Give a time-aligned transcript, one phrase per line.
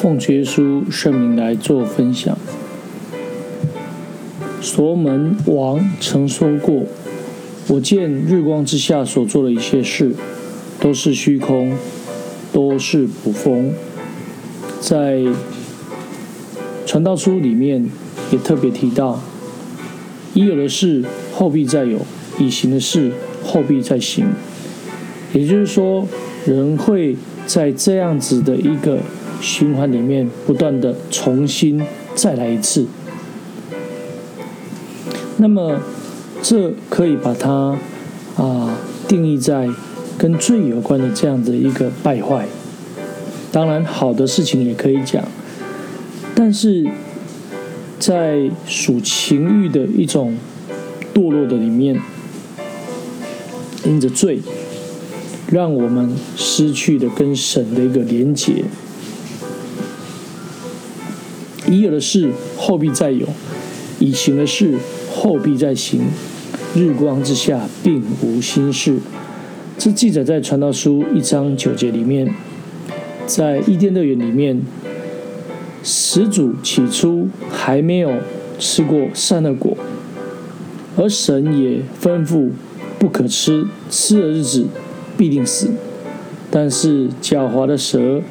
[0.00, 2.38] 奉主耶稣圣名来做分享。
[4.60, 6.84] 所罗门王曾说过
[7.66, 10.14] ：“我见日光之下所做的一切事，
[10.78, 11.72] 都是虚空，
[12.52, 13.72] 都是捕风。”
[14.80, 15.24] 在
[16.86, 17.90] 传道书里面
[18.30, 19.20] 也特别提到
[20.32, 21.98] ：“已有的事，后必再有；
[22.38, 23.10] 已行的事，
[23.42, 24.26] 后必再行。”
[25.34, 26.06] 也就是说，
[26.46, 27.16] 人会
[27.48, 29.00] 在这样子的一个
[29.40, 31.82] 循环里面，不断的重新
[32.14, 32.86] 再来一次。
[35.38, 35.80] 那么，
[36.42, 37.78] 这可以把它
[38.36, 39.68] 啊、定义在
[40.16, 42.46] 跟罪有关的这样的一个败坏。
[43.52, 45.24] 当然，好的事情也可以讲，
[46.34, 46.86] 但是
[47.98, 50.36] 在属情欲的一种
[51.14, 52.00] 堕落的里面，
[53.84, 54.40] 因着罪。
[55.50, 58.64] 让我们失去的跟神的一个连结。
[61.70, 63.26] 已有的事，后必再有；
[63.98, 64.74] 已行的事，
[65.14, 66.00] 后必再行。
[66.74, 68.98] 日光之下，并无新事。
[69.76, 72.34] 这记载在传道书一章九节里面。
[73.26, 74.62] 在伊甸乐园里面，
[75.82, 78.14] 始祖起初还没有
[78.58, 79.76] 吃过善恶果，
[80.96, 82.50] 而神也吩咐
[82.98, 84.66] 不可吃，吃的日子。
[85.16, 85.70] 必定死，
[86.48, 88.22] 但是狡猾的蛇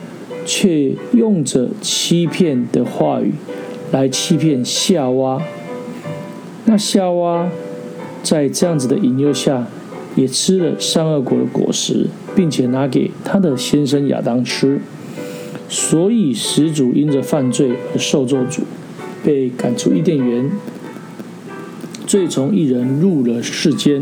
[0.47, 3.33] 却用着欺骗的话语
[3.91, 5.39] 来欺骗夏娃。
[6.65, 7.49] 那夏娃
[8.23, 9.67] 在这样子的引诱下，
[10.15, 14.79] 也吃了善恶果的果实，并且拿给他的先生亚当吃。
[15.69, 18.61] 所以始祖因着犯罪而受咒诅，
[19.23, 20.49] 被赶出伊甸园，
[22.05, 24.01] 罪从一人入了世间。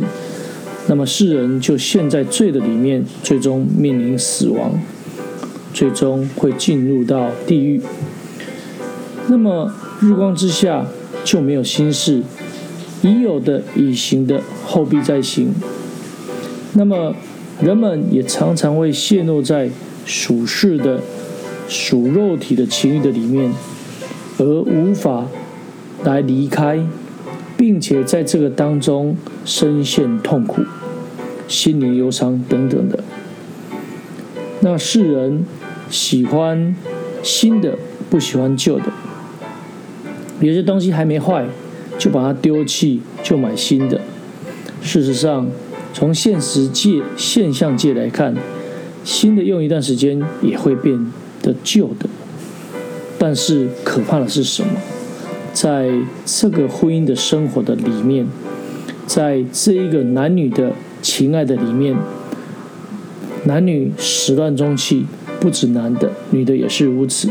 [0.88, 4.79] 那么世人就陷在罪的里面，最终面临死亡，
[5.75, 7.81] 最终会进入到地狱。
[9.28, 10.88] 那么日光之下
[11.24, 12.24] 就没有新事，
[13.03, 15.53] 已有的、已行的，后必再行。
[16.74, 17.13] 那么
[17.62, 19.69] 人们也常常会陷落在
[20.06, 21.02] 属世的、
[21.68, 23.52] 属肉体的情欲的里面，
[24.38, 25.28] 而无法
[26.03, 26.88] 来离开。
[27.57, 29.16] 并且在这个当中
[29.46, 30.62] 深陷痛苦、
[31.47, 33.02] 心灵忧伤等等的。
[34.59, 35.46] 那世人
[35.90, 36.75] 喜欢
[37.23, 37.78] 新的，
[38.09, 38.85] 不喜欢旧的。
[40.41, 41.46] 有些东西还没坏，
[41.97, 44.01] 就把它丢弃，就买新的。
[44.81, 45.47] 事实上，
[45.94, 48.35] 从现实界、现象界来看，
[49.03, 52.07] 新的用一段时间也会变得旧的。
[53.18, 54.69] 但是可怕的是什么？
[55.53, 55.90] 在
[56.25, 58.28] 这个婚姻的生活的里面，
[59.07, 61.95] 在这一个男女的情爱的里面，
[63.45, 65.06] 男女始乱终弃，
[65.40, 67.29] 不止男的，女的也是如此。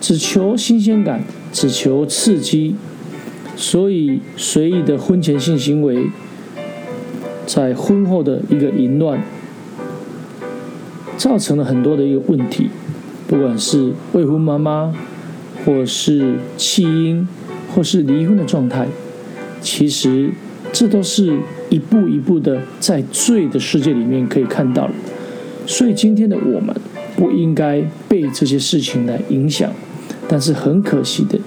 [0.00, 2.76] 只求新鲜感，只求刺激，
[3.56, 6.06] 所以随意的婚前性行为，
[7.46, 9.22] 在婚后的一个淫乱，
[11.16, 12.70] 造成了很多的一个问题，
[13.26, 14.94] 不管是未婚妈妈。
[15.64, 17.26] 或是弃婴，
[17.74, 18.86] 或是离婚的状态，
[19.60, 20.30] 其实
[20.72, 24.92] 这都是一步一步的在罪的世界里面可以看到了。
[25.66, 26.74] 所以今天的我们
[27.16, 29.72] 不应该被这些事情来影响，
[30.28, 31.38] 但是很可惜的，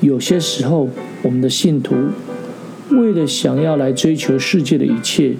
[0.00, 0.88] 有些时候
[1.22, 1.94] 我们的信徒
[2.90, 5.34] 为了想要来追求世界的一切，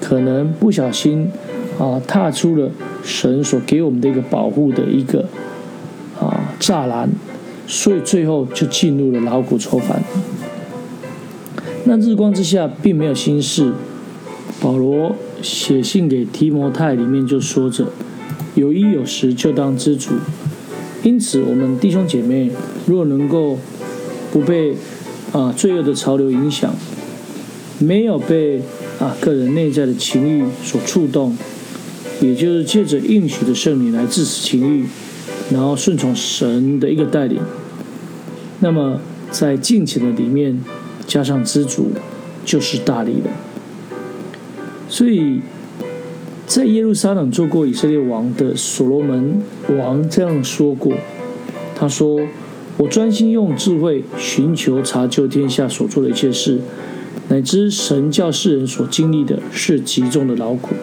[0.00, 1.30] 可能不小心
[1.78, 2.70] 啊踏出了
[3.04, 5.28] 神所给我们的一个保护的一个
[6.18, 7.08] 啊栅栏。
[7.66, 10.02] 所以最后就进入了劳苦愁烦。
[11.84, 13.72] 那日光之下并没有新事。
[14.60, 17.86] 保罗写信给提摩太里面就说着：
[18.54, 20.12] 有衣有食就当知足。
[21.02, 22.50] 因此，我们弟兄姐妹
[22.86, 23.58] 若能够
[24.30, 24.76] 不被
[25.32, 26.74] 啊罪恶的潮流影响，
[27.78, 28.60] 没有被
[28.98, 31.34] 啊个人内在的情欲所触动，
[32.20, 34.84] 也就是借着应许的圣灵来致死情欲，
[35.50, 37.40] 然后顺从神的一个带领。
[38.58, 39.00] 那么，
[39.30, 40.62] 在敬虔的里面
[41.06, 41.92] 加上知足，
[42.44, 43.30] 就是大利了。
[44.90, 45.40] 所以，
[46.48, 49.40] 在耶路撒冷做过以色列王的所罗门
[49.78, 50.92] 王这样说过
[51.76, 52.20] ：“他说，
[52.76, 56.58] 我专心用智慧寻求查究天下所做的一切事，
[57.28, 60.74] 乃知神教世人所经历的是极重的劳苦。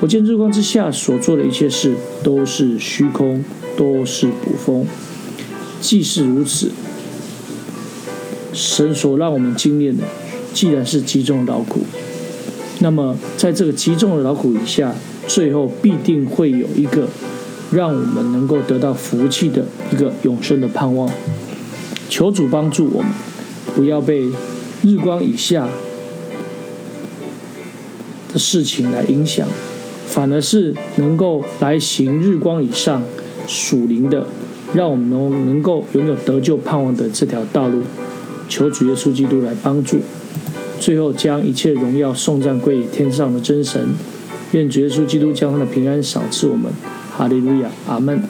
[0.00, 3.44] 我见日光之下所做的一切事都是虚空，
[3.76, 4.86] 都是捕风。
[5.80, 6.70] 既是如此。”
[8.54, 10.04] 神所让我们经验的，
[10.54, 11.80] 既然是极重的劳苦，
[12.82, 14.92] 那么在这个极重的劳苦以下，
[15.28, 17.06] 最后必定会有一个
[17.70, 21.08] 让我们能够得到福气的一个永生的盼望。
[22.08, 23.12] 求主帮助我们，
[23.76, 24.28] 不要被
[24.82, 25.68] 日光以下
[28.32, 29.46] 的事情来影响，
[30.08, 33.00] 反而是能够来行日光以上
[33.46, 34.26] 属灵的，
[34.74, 37.82] 让我们能能够拥有得救盼望的这条道路。
[38.48, 40.00] 求主耶稣基督来帮助，
[40.82, 43.90] 最后将一切荣耀送赞归于天上的真神。
[44.50, 46.72] 愿主耶稣基督将他的平安赏赐我们。
[47.16, 48.20] 哈利路亚，阿门。